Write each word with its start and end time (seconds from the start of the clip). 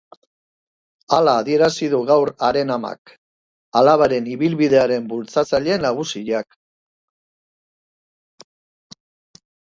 Hala 1.17 1.33
adierazi 1.41 1.89
du 1.91 1.99
gaur 2.11 2.31
haren 2.47 2.73
amak, 2.75 3.13
alabaren 3.83 4.31
ibilbidearen 4.37 5.05
bultzatzaile 5.13 5.79
nagusiak. 5.85 6.59